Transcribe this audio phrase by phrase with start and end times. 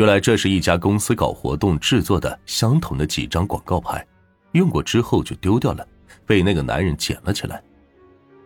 [0.00, 4.02] 原来这是一家公司搞活动制作的相同的几张广告牌，
[4.52, 5.86] 用过之后就丢掉了，
[6.24, 7.62] 被那个男人捡了起来。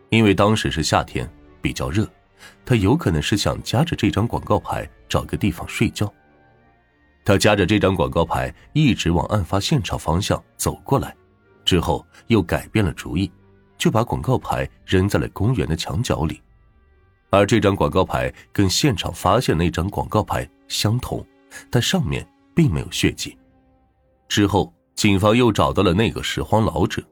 [0.08, 1.32] 因为当时是夏天，
[1.62, 2.10] 比较热，
[2.66, 6.12] 他有可能是想夹着这张广告牌找个地方睡觉。
[7.24, 11.14] 他夹着这张广告牌一直往案发现场方向走过来，
[11.64, 13.30] 之后又改变了主意，
[13.78, 16.42] 就把广告牌扔在了公园的墙角里。
[17.30, 21.24] 而这张广告牌跟现场发现那张广告牌相同。
[21.70, 23.36] 但上面并没有血迹。
[24.28, 27.02] 之后，警方又找到了那个拾荒老者，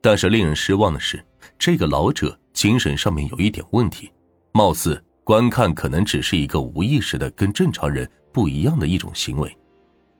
[0.00, 1.24] 但是令人失望的是，
[1.58, 4.10] 这个老者精神上面有一点问题，
[4.52, 9.56] 貌似观看可能只是一个无意识的跟正常人不一样的一种行为，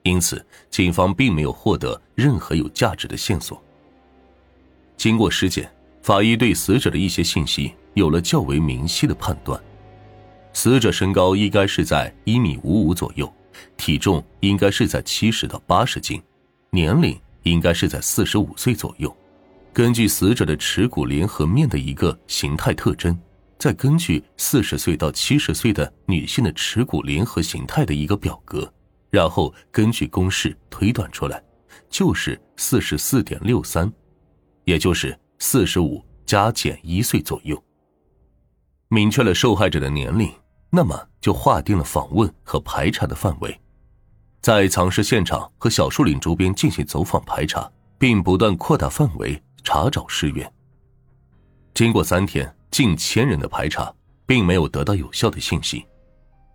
[0.02, 3.62] 因此警方并没有获得任何有价值的线索。
[4.96, 5.70] 经过尸检，
[6.02, 9.60] 法医对死者的一些信息有了较为明晰的判断：
[10.52, 13.32] 死者身高应该是在一米五五左右。
[13.88, 16.22] 体重应该是在七十到八十斤，
[16.68, 19.16] 年龄应该是在四十五岁左右。
[19.72, 23.18] 根据死者的耻骨联合面的一个形态特征，
[23.58, 28.70] 再根据四十岁到七十岁的女性的耻骨联合形态的一个表格，
[29.08, 31.42] 然后根据公式推断出来，
[31.88, 33.90] 就是四十四点六三，
[34.64, 37.58] 也就是四十五加减一岁左右。
[38.88, 40.30] 明确了受害者的年龄。
[40.70, 43.58] 那么就划定了访问和排查的范围，
[44.40, 50.50] 在藏尸现场和小树林周边进行走访排查，并不断扩大范围查找尸源。
[51.74, 53.92] 经过三天近千人的排查，
[54.26, 55.86] 并没有得到有效的信息。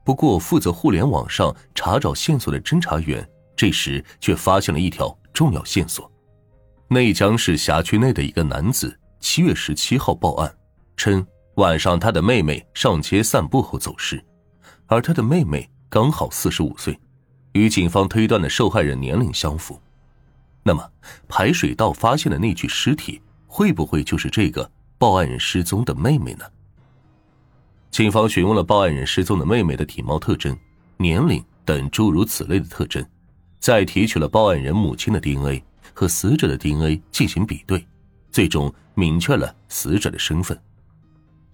[0.06, 6.12] 不过，负责互联网上查找线索的侦查员这时却发现了一条重要线索：
[6.88, 10.56] 内江市辖区内的一个男子七月十七号报案，
[10.98, 11.26] 称。
[11.58, 14.20] 晚上，他的妹妹上街散步后走失，
[14.88, 17.00] 而他的妹妹刚好四十五岁，
[17.54, 19.80] 与警方推断的受害人年龄相符。
[20.64, 20.92] 那么，
[21.28, 26.46] 排水道发现的那具尸体会不会就是这个报案人失踪的妹妹呢？
[27.92, 30.58] 警方询问了报案人失踪的妹妹的体貌特征、
[30.98, 33.06] 年龄等诸如此类的特征，
[33.60, 35.64] 再提取了报案人母亲的 DNA
[35.94, 37.86] 和死者的 DNA 进行比对，
[38.32, 40.60] 最终明确了死者的身份。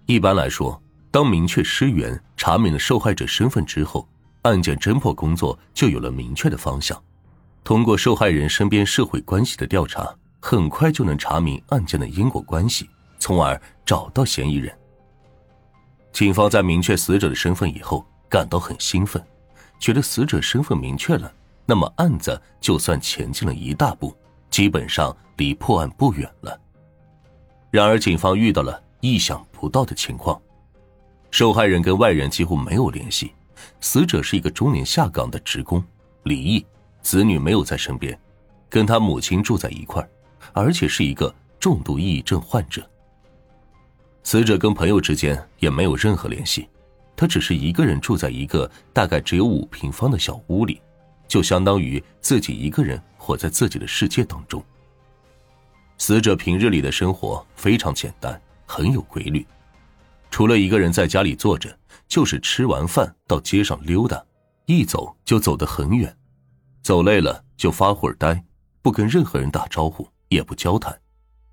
[0.06, 4.08] 一般来说，当明确尸源、查明了受害者身份之后，
[4.42, 7.00] 案件侦破工作就有了明确的方向。
[7.62, 14.76] 通过受害人身边社会关系的调查，很快就能查明案件的因果关系，从而找到嫌疑人。
[16.12, 19.22] 警方在明确死者的身份以后，感到很兴奋，
[19.78, 21.32] 觉得死者身份明确了，
[21.66, 24.16] 那么案子就算前进了一大步，
[24.50, 26.58] 基本上离破案不远了。
[27.70, 28.82] 然而，警方遇到了。
[29.02, 30.38] 意想不到的情况，
[31.30, 33.32] 受害人跟外人几乎没有联系。
[33.80, 35.82] 死者是一个中年下岗的职工，
[36.24, 36.64] 离异，
[37.02, 38.18] 子女没有在身边，
[38.68, 40.06] 跟他母亲住在一块
[40.52, 42.88] 而且是一个重度抑郁症患者。
[44.22, 46.68] 死者跟朋友之间也没有任何联系，
[47.16, 50.80] 他只是一个人住在一个大概只有五平方的小屋里，
[51.26, 54.62] 就相当于自己一个人活在自己的世界当中。
[55.98, 58.40] 死者平日里的生活非常简单。
[58.72, 59.44] 很有规律，
[60.30, 61.76] 除了一个人在家里坐着，
[62.10, 64.22] 就是吃完饭到街上溜达，
[64.66, 66.14] 一走就走得很远，
[66.82, 68.44] 走累了就发会儿呆，
[68.82, 70.94] 不跟任何人打招呼，也不交谈，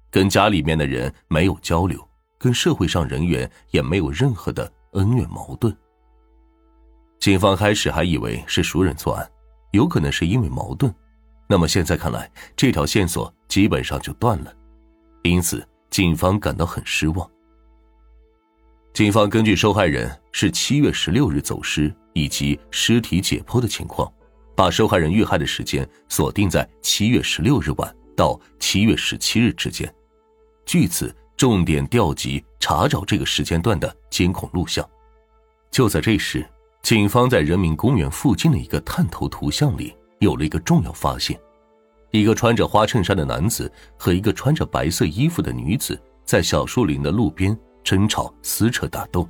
[0.09, 2.05] 跟家里面的人没有交流，
[2.39, 5.73] 跟社会上人员也没有任何的恩怨矛盾。
[7.19, 9.29] 警方开始还以为是熟人作案，
[9.71, 10.93] 有可能是因为矛盾，
[11.47, 14.53] 那么现在看来，这条线索基本上就断了，
[15.23, 15.65] 因此。
[15.89, 17.31] 警方感到很失望。
[18.97, 24.11] 警方根据受害人是七月十六日走失以及尸体解剖的情况，
[24.55, 29.87] 把受害人遇害的时间锁定在七月十六日晚到七月十七日之间，
[30.65, 34.83] 据此重点调集查找这个时间段的监控录像。
[35.69, 36.43] 就在这时，
[36.81, 41.39] 警方在人民公园附近的一个探头图像里有了一个重要发现。
[42.09, 47.55] 一个穿着花衬衫的男子和一个穿着白色衣服的女子在小树林的路边
[47.87, 49.25] 争吵、撕扯、打斗，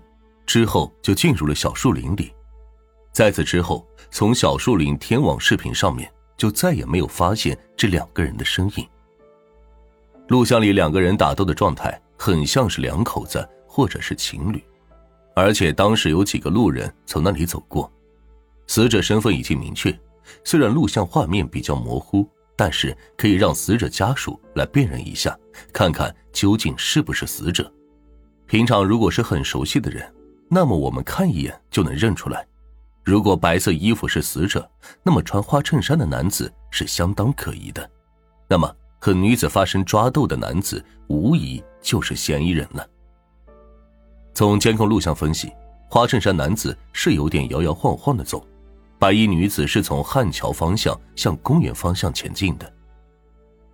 [0.48, 2.33] 之后就进入了小树林里。
[3.12, 8.88] 在此之后，从小树林天网视频上面就再也没有发现这两个人的身影。
[10.30, 14.63] 录像里两个人打斗的状态很像是两口子或者是情侣，
[15.36, 17.92] 而且当时有几个路人从那里走过。
[18.65, 19.95] 死者身份已经明确，
[20.44, 22.27] 虽然录像画面比较模糊。
[22.60, 25.38] 但是可以让死者家属来辨认一下，
[25.71, 27.71] 看看究竟是不是死者。
[28.47, 30.09] 平常如果是很熟悉的人，
[30.49, 32.39] 那么我们看一眼就能认出来；
[33.03, 34.67] 如果白色衣服是死者，
[35.03, 37.89] 那么穿花衬衫的男子是相当可疑的。
[38.47, 42.88] 那么和女子发生抓斗的男子，无疑就是嫌疑人了。
[44.33, 45.51] 从监控录像分析，
[45.89, 48.47] 花衬衫男子是有点摇摇晃晃的走，
[48.97, 52.73] 白衣女子是从汉桥方向向公园方向前进的。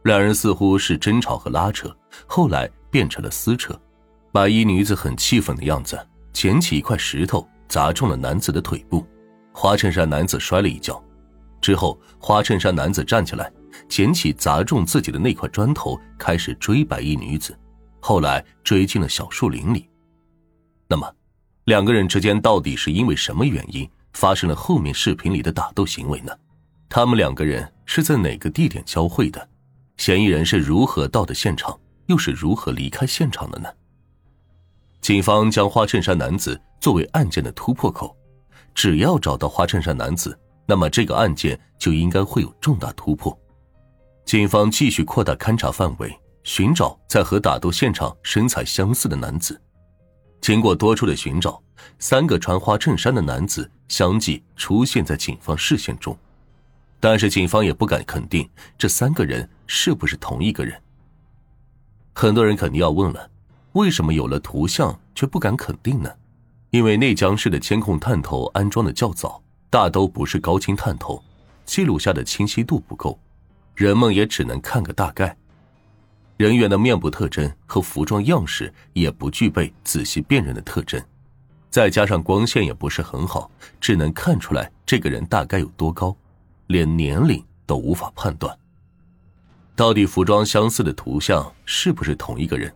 [0.01, 1.95] 两人似乎是争吵和拉扯，
[2.25, 3.79] 后来变成了撕扯。
[4.33, 5.95] 白衣女子很气愤的样子，
[6.33, 9.06] 捡起一块石头砸中了男子的腿部，
[9.51, 11.00] 花衬衫男子摔了一跤。
[11.62, 13.53] 之后，花衬衫男子站起来，
[13.88, 17.56] 捡起砸中自己的那块砖头，开始追白衣女子，
[18.00, 19.88] 后来追进了小树林里。
[20.88, 21.07] 那么，
[21.65, 26.36] 两个人之间到底是因为什么原因发生了后面视频里的打斗行为呢？
[26.89, 29.47] 他们两个人是在哪个地点交汇的？
[29.97, 33.69] 嫌疑人是如何到的现场，又是如何离开现场的呢？
[35.03, 38.15] 警方将花衬衫男子作为案件的突破口，
[38.73, 43.38] 只要找到花衬衫男子，那么这个案件就应该会有重大突破。
[44.23, 49.61] 警方继续扩大勘查范围，寻找在和打斗现场身材相似的男子。
[50.39, 51.61] 经过多处的寻找，
[52.00, 56.17] 三个穿花衬衫的男子相继出现在警方视线中。
[57.01, 60.81] 但是警方也不敢肯定这三个人是不是同一个人。
[62.13, 63.29] 很多人肯定要问了，
[63.73, 66.09] 为什么有了图像却不敢肯定呢？
[66.69, 71.23] 因为内江市的监控探头安装的较早，大都不是高清探头，
[71.65, 73.19] 记录下的清晰度不够，
[73.75, 75.35] 人们也只能看个大概。
[76.37, 81.01] 人员的面部特征和服装样式也不具备仔细辨认的特征，
[81.69, 83.49] 再加上光线也不是很好，
[83.79, 86.15] 只能看出来这个人大概有多高。
[86.67, 88.57] 连年龄都无法判断，
[89.75, 92.73] 到底服装相似的图像是不是同一个人？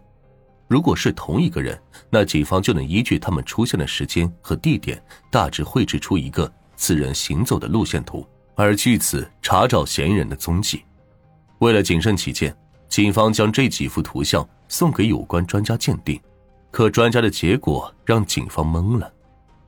[0.68, 1.80] 如果是同一个人，
[2.10, 10.84] 那警方就能依据他们出现的时间和地点，大致绘制出一个此人行走的路线图，而据此查找嫌疑人的踪迹。
[11.60, 12.56] 为了谨慎起见，
[12.90, 16.20] 警方将这几幅图像送给有关专家鉴定，
[16.70, 19.12] 可专家的结果让警方懵了。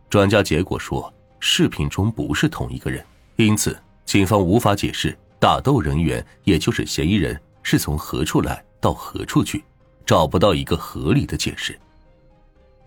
[0.09, 3.03] 专家结果说，视频中不是同一个人，
[3.35, 3.77] 因此。
[4.05, 9.63] 警方无法解释打斗人员，也就是嫌疑人是从何处来到何处去，
[10.09, 11.79] 找不到一个合理的解释。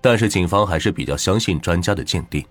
[0.01, 2.45] 但是警方还是比较相信专家的鉴定，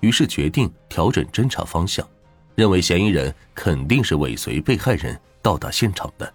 [0.00, 2.06] 于是决定调整侦查方向，
[2.54, 6.30] 认为嫌疑人肯定是尾随被害人到达现场的。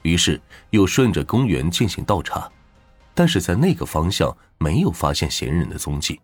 [0.00, 0.40] 于是
[0.70, 2.50] 又顺着公园进行倒查，
[3.12, 6.18] 但是在那个方向没有发现嫌疑人的踪迹。